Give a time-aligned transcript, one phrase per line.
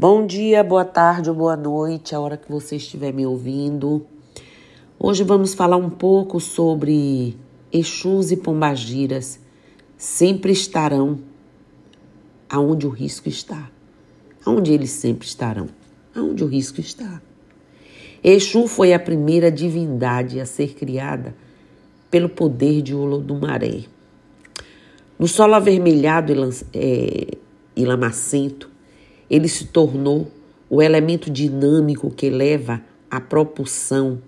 [0.00, 4.06] Bom dia, boa tarde ou boa noite, a hora que você estiver me ouvindo.
[4.98, 7.36] Hoje vamos falar um pouco sobre
[7.70, 9.38] Exus e Pombagiras.
[9.98, 11.18] Sempre estarão
[12.48, 13.70] aonde o risco está.
[14.42, 15.68] Aonde eles sempre estarão.
[16.16, 17.20] Aonde o risco está.
[18.24, 21.34] Exu foi a primeira divindade a ser criada
[22.10, 23.82] pelo poder de Olodumaré.
[25.18, 27.36] No solo avermelhado e,
[27.76, 28.69] é, lamacento,
[29.30, 30.28] ele se tornou
[30.68, 34.20] o elemento dinâmico que leva à propulsão,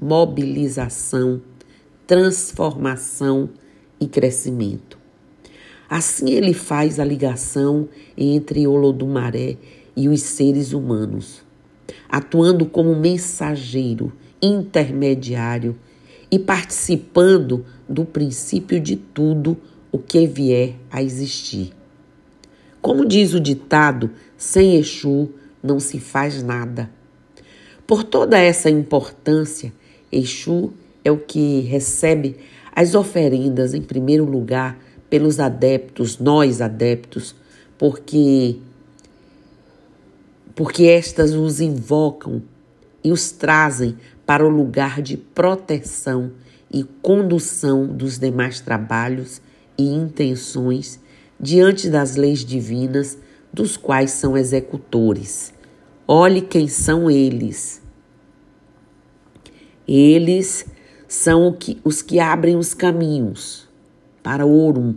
[0.00, 1.42] mobilização,
[2.06, 3.50] transformação
[4.00, 4.98] e crescimento.
[5.90, 9.56] Assim ele faz a ligação entre Olodumaré
[9.96, 11.42] e os seres humanos,
[12.08, 15.76] atuando como mensageiro, intermediário
[16.30, 19.56] e participando do princípio de tudo
[19.92, 21.72] o que vier a existir.
[22.84, 25.30] Como diz o ditado, sem Exu
[25.62, 26.90] não se faz nada.
[27.86, 29.72] Por toda essa importância,
[30.12, 30.70] Exu
[31.02, 32.36] é o que recebe
[32.76, 37.34] as oferendas em primeiro lugar pelos adeptos, nós adeptos,
[37.78, 38.58] porque
[40.54, 42.42] porque estas os invocam
[43.02, 46.32] e os trazem para o lugar de proteção
[46.70, 49.40] e condução dos demais trabalhos
[49.78, 51.02] e intenções
[51.44, 53.18] diante das leis divinas
[53.52, 55.52] dos quais são executores.
[56.08, 57.82] Olhe quem são eles.
[59.86, 60.64] Eles
[61.06, 63.68] são que, os que abrem os caminhos
[64.22, 64.94] para o Orum,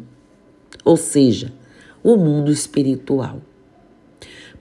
[0.85, 1.53] ou seja,
[2.01, 3.41] o mundo espiritual.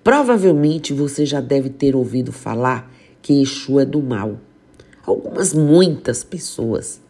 [0.03, 4.41] Provavelmente você já deve ter ouvido falar que Exu é do mal.
[5.05, 7.01] Algumas, muitas pessoas.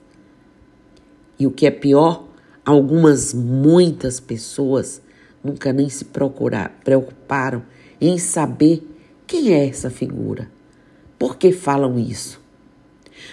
[1.38, 2.25] E o que é pior,
[2.66, 5.00] Algumas, muitas pessoas
[5.42, 7.62] nunca nem se procurar, preocuparam
[8.00, 8.84] em saber
[9.24, 10.50] quem é essa figura.
[11.16, 12.40] Por que falam isso?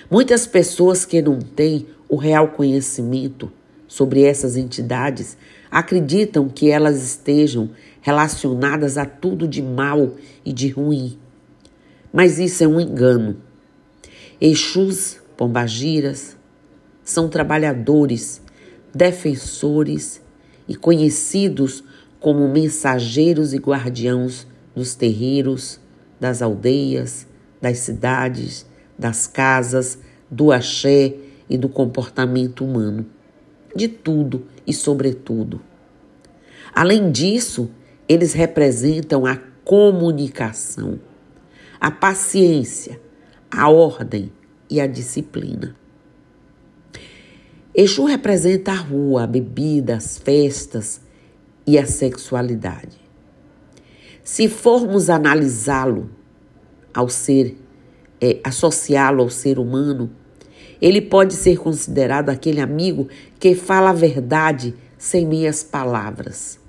[0.10, 3.52] Muitas pessoas que não têm o real conhecimento
[3.88, 5.36] sobre essas entidades
[5.72, 10.14] acreditam que elas estejam relacionadas a tudo de mal
[10.46, 11.18] e de ruim.
[12.14, 13.38] Mas isso é um engano.
[14.40, 16.38] Exus, pombagiras,
[17.04, 18.43] são trabalhadores
[18.94, 20.22] defensores
[20.68, 21.84] e conhecidos
[22.20, 25.80] como mensageiros e guardiãos dos terreiros,
[26.20, 27.28] das aldeias,
[27.62, 28.66] das cidades,
[28.98, 30.00] das casas,
[30.30, 31.16] do axé
[31.50, 33.06] e do comportamento humano,
[33.76, 35.62] de tudo e sobretudo.
[36.74, 37.70] Além disso,
[38.08, 41.00] eles representam a comunicação,
[41.80, 43.00] a paciência,
[43.52, 44.32] a ordem
[44.70, 45.76] e a disciplina.
[47.76, 51.02] Exu representa a rua, a bebida, as festas
[51.66, 53.02] e a sexualidade.
[54.24, 56.10] Se formos analisá-lo
[56.94, 57.58] ao ser,
[58.22, 60.12] é, associá-lo ao ser humano,
[60.80, 63.08] ele pode ser considerado aquele amigo
[63.40, 66.60] que fala a verdade sem meias palavras.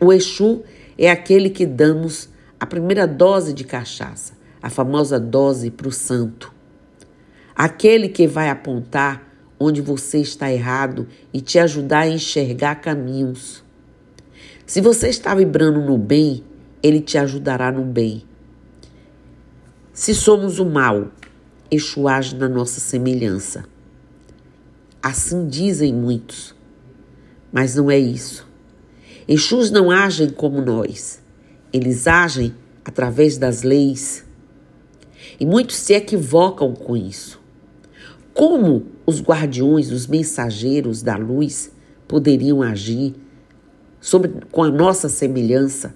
[0.00, 0.62] O Exu
[0.96, 2.28] é aquele que damos
[2.58, 6.52] a primeira dose de cachaça, a famosa dose para o santo.
[7.54, 9.27] Aquele que vai apontar
[9.58, 13.64] onde você está errado e te ajudar a enxergar caminhos.
[14.66, 16.44] Se você está vibrando no bem,
[16.82, 18.22] ele te ajudará no bem.
[19.92, 21.10] Se somos o mal,
[21.70, 23.64] Exu age na nossa semelhança.
[25.02, 26.54] Assim dizem muitos,
[27.52, 28.48] mas não é isso.
[29.26, 31.22] Exus não agem como nós,
[31.70, 32.54] eles agem
[32.84, 34.24] através das leis.
[35.38, 37.38] E muitos se equivocam com isso.
[38.38, 41.72] Como os guardiões, os mensageiros da luz
[42.06, 43.16] poderiam agir
[44.00, 45.92] sobre, com a nossa semelhança?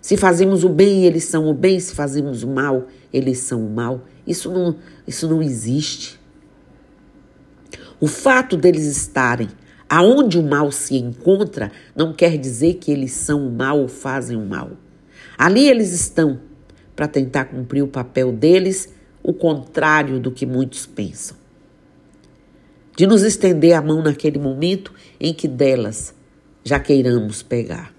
[0.00, 3.70] Se fazemos o bem, eles são o bem, se fazemos o mal, eles são o
[3.70, 4.02] mal.
[4.26, 4.74] Isso não,
[5.06, 6.20] isso não existe.
[8.00, 9.48] O fato deles estarem
[9.88, 14.36] aonde o mal se encontra não quer dizer que eles são o mal ou fazem
[14.36, 14.72] o mal.
[15.38, 16.40] Ali eles estão
[16.96, 18.92] para tentar cumprir o papel deles,
[19.22, 21.40] o contrário do que muitos pensam
[22.96, 26.14] de nos estender a mão naquele momento em que delas
[26.64, 27.92] já queiramos pegar,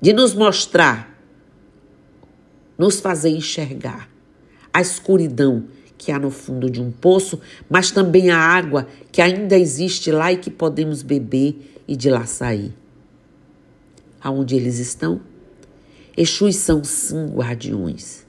[0.00, 1.18] de nos mostrar,
[2.76, 4.08] nos fazer enxergar
[4.72, 5.64] a escuridão
[5.96, 10.32] que há no fundo de um poço, mas também a água que ainda existe lá
[10.32, 12.74] e que podemos beber e de lá sair.
[14.20, 15.20] Aonde eles estão?
[16.16, 18.26] Exus são sim guardiões.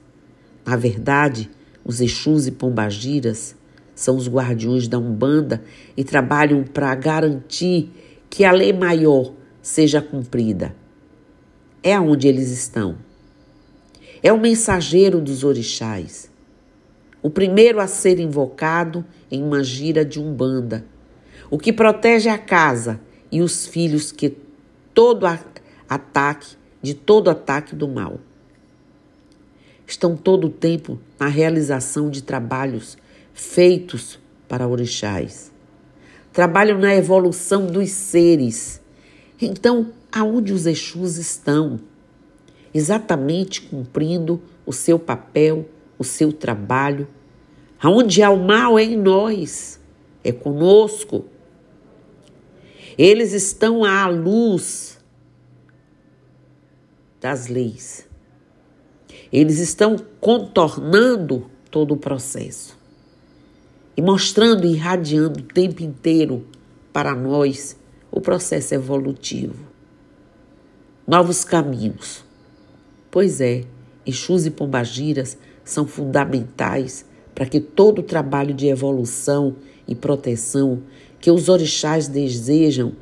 [0.64, 1.50] Na verdade,
[1.84, 3.56] os Exus e Pombagiras
[3.96, 5.64] são os guardiões da Umbanda
[5.96, 7.90] e trabalham para garantir
[8.28, 9.32] que a lei maior
[9.62, 10.76] seja cumprida.
[11.82, 12.96] é aonde eles estão.
[14.22, 16.30] É o mensageiro dos orixás.
[17.22, 20.84] O primeiro a ser invocado em uma gira de umbanda.
[21.48, 23.00] O que protege a casa
[23.30, 24.36] e os filhos que
[24.92, 25.26] todo
[25.88, 28.20] ataque, de todo ataque do mal.
[29.86, 32.98] Estão todo o tempo na realização de trabalhos
[33.36, 34.18] feitos
[34.48, 35.52] para orixás.
[36.32, 38.80] Trabalham na evolução dos seres.
[39.40, 41.78] Então, aonde os Exus estão?
[42.72, 45.68] Exatamente cumprindo o seu papel,
[45.98, 47.06] o seu trabalho.
[47.80, 49.78] Aonde há o mal é em nós,
[50.24, 51.26] é conosco.
[52.96, 54.98] Eles estão à luz
[57.20, 58.08] das leis.
[59.30, 62.76] Eles estão contornando todo o processo
[63.96, 66.44] e mostrando e irradiando o tempo inteiro
[66.92, 67.76] para nós
[68.10, 69.64] o processo evolutivo.
[71.06, 72.24] Novos caminhos.
[73.10, 73.64] Pois é,
[74.04, 77.04] Exus e Pombagiras são fundamentais
[77.34, 79.56] para que todo o trabalho de evolução
[79.86, 80.82] e proteção
[81.20, 82.92] que os orixás desejam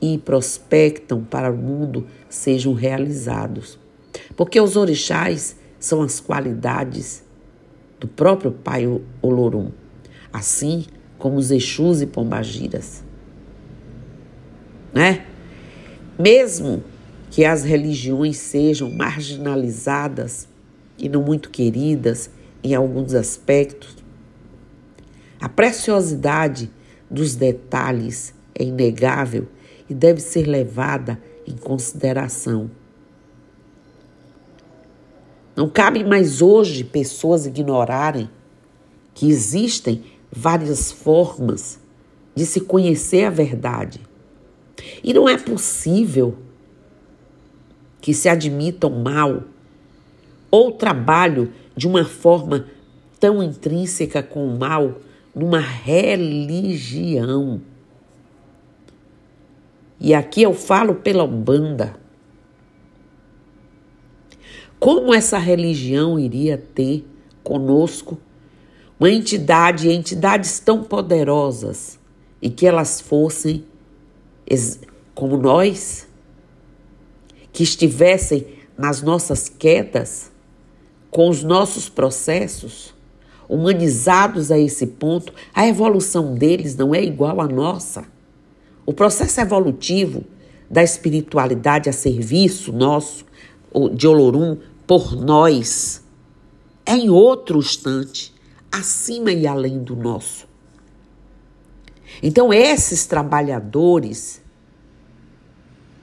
[0.00, 3.78] e prospectam para o mundo sejam realizados.
[4.36, 7.24] Porque os orixás são as qualidades
[7.98, 8.84] do próprio Pai
[9.20, 9.70] Olorum,
[10.32, 10.86] assim
[11.18, 13.02] como os Exus e Pombagiras.
[14.92, 15.26] Né?
[16.18, 16.82] Mesmo
[17.30, 20.48] que as religiões sejam marginalizadas
[20.96, 22.30] e não muito queridas
[22.62, 23.96] em alguns aspectos,
[25.40, 26.70] a preciosidade
[27.10, 29.46] dos detalhes é inegável
[29.88, 32.70] e deve ser levada em consideração.
[35.54, 38.30] Não cabe mais hoje pessoas ignorarem
[39.14, 41.80] que existem várias formas
[42.34, 44.00] de se conhecer a verdade.
[45.02, 46.36] E não é possível
[48.00, 49.42] que se admita o mal
[50.50, 52.66] ou trabalho de uma forma
[53.18, 55.00] tão intrínseca com o mal
[55.34, 56.40] numa religião.
[60.00, 61.98] E aqui eu falo pela Umbanda.
[64.78, 67.04] Como essa religião iria ter
[67.42, 68.18] conosco
[68.98, 71.98] uma entidade, entidades tão poderosas
[72.42, 73.64] e que elas fossem
[75.14, 76.08] como nós,
[77.52, 78.46] que estivessem
[78.76, 80.30] nas nossas quedas,
[81.10, 82.94] com os nossos processos,
[83.48, 88.04] humanizados a esse ponto, a evolução deles não é igual à nossa.
[88.84, 90.24] O processo evolutivo
[90.70, 93.24] da espiritualidade a serviço nosso,
[93.94, 96.02] de Olorum, por nós,
[96.86, 98.34] é em outro instante,
[98.70, 100.46] acima e além do nosso.
[102.22, 104.40] Então, esses trabalhadores,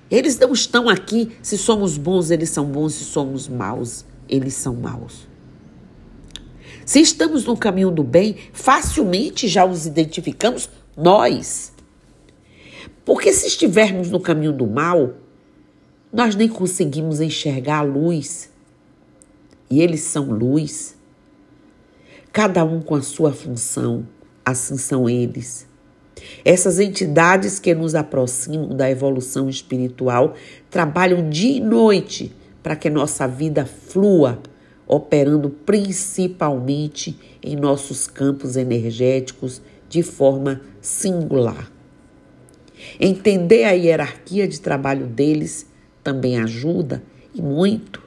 [0.09, 4.75] eles não estão aqui se somos bons, eles são bons, se somos maus, eles são
[4.75, 5.27] maus.
[6.85, 11.73] Se estamos no caminho do bem, facilmente já os identificamos nós.
[13.03, 15.15] Porque se estivermos no caminho do mal,
[16.13, 18.51] nós nem conseguimos enxergar a luz.
[19.69, 20.94] E eles são luz.
[22.35, 24.05] Cada um com a sua função,
[24.43, 25.65] assim são eles.
[26.43, 30.33] Essas entidades que nos aproximam da evolução espiritual
[30.69, 34.41] trabalham dia e noite para que nossa vida flua,
[34.85, 41.71] operando principalmente em nossos campos energéticos de forma singular.
[42.99, 45.67] Entender a hierarquia de trabalho deles
[46.03, 47.01] também ajuda
[47.33, 48.03] e muito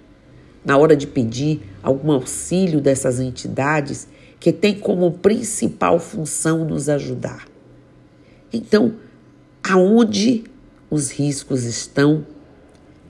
[0.63, 4.07] na hora de pedir algum auxílio dessas entidades
[4.41, 7.47] que têm como principal função nos ajudar.
[8.53, 8.95] Então,
[9.63, 10.45] aonde
[10.91, 12.25] os riscos estão?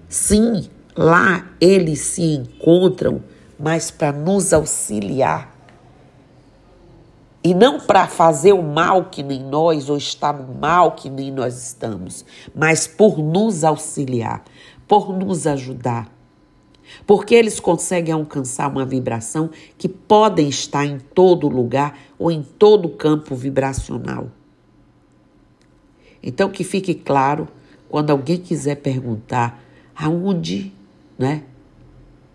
[0.09, 3.23] Sim, lá eles se encontram,
[3.59, 5.59] mas para nos auxiliar
[7.43, 11.31] e não para fazer o mal que nem nós ou estar no mal que nem
[11.31, 14.43] nós estamos, mas por nos auxiliar,
[14.87, 16.18] por nos ajudar.
[17.07, 22.89] Porque eles conseguem alcançar uma vibração que podem estar em todo lugar ou em todo
[22.89, 24.31] campo vibracional.
[26.23, 27.49] Então que fique claro,
[27.89, 29.63] quando alguém quiser perguntar
[29.95, 30.73] aonde,
[31.19, 31.45] né,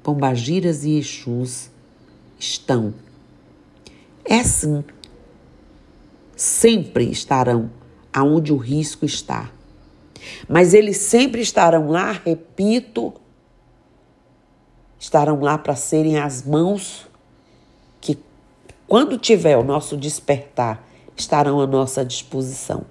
[0.01, 1.69] Pombagiras e Exus
[2.37, 2.93] estão.
[4.25, 4.83] É sim
[6.35, 7.71] sempre estarão
[8.11, 9.49] aonde o risco está.
[10.47, 13.13] Mas eles sempre estarão lá, repito,
[15.03, 17.05] estarão lá para serem as mãos
[17.99, 18.17] que,
[18.87, 20.81] quando tiver o nosso despertar,
[21.13, 22.85] estarão à nossa disposição.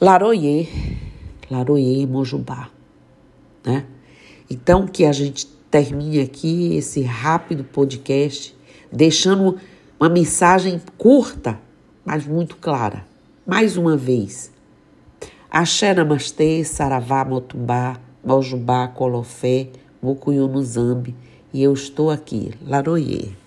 [0.00, 0.70] Laroye,
[1.50, 2.70] Laroye Mojubá.
[3.62, 3.84] né?
[4.48, 8.56] Então que a gente termine aqui esse rápido podcast
[8.90, 9.60] deixando
[10.00, 11.60] uma mensagem curta,
[12.06, 13.04] mas muito clara.
[13.46, 14.50] Mais uma vez.
[15.50, 19.68] Axé Namastê, Saravá, Motumbá, Mojubá, Colofé,
[20.02, 21.14] Mocuyunuzambi,
[21.52, 23.43] e eu estou aqui, Laroyer.